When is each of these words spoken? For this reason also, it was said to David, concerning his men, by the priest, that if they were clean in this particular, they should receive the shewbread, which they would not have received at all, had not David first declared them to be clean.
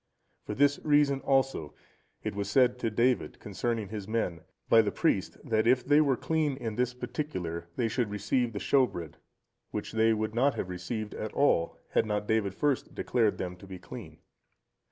For 0.47 0.55
this 0.55 0.79
reason 0.83 1.19
also, 1.19 1.75
it 2.23 2.33
was 2.33 2.49
said 2.49 2.79
to 2.79 2.89
David, 2.89 3.39
concerning 3.39 3.89
his 3.89 4.07
men, 4.07 4.41
by 4.67 4.81
the 4.81 4.91
priest, 4.91 5.37
that 5.47 5.67
if 5.67 5.85
they 5.85 6.01
were 6.01 6.17
clean 6.17 6.57
in 6.57 6.75
this 6.75 6.95
particular, 6.95 7.67
they 7.75 7.87
should 7.87 8.09
receive 8.09 8.53
the 8.53 8.59
shewbread, 8.59 9.17
which 9.69 9.91
they 9.91 10.11
would 10.11 10.33
not 10.33 10.55
have 10.55 10.69
received 10.69 11.13
at 11.13 11.33
all, 11.33 11.77
had 11.89 12.07
not 12.07 12.25
David 12.27 12.55
first 12.55 12.95
declared 12.95 13.37
them 13.37 13.55
to 13.57 13.67
be 13.67 13.77
clean. 13.77 14.17